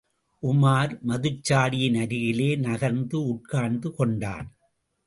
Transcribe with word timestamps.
உமார், 0.43 0.93
மதுச்சாடியின் 1.07 1.99
அருகிலே 2.01 2.49
நகர்ந்து 2.55 3.27
உட்கார்ந்து 3.27 3.91
கொண்டான். 3.93 4.47